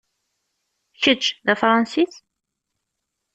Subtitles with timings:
[1.01, 2.13] Kečč, d Afransis?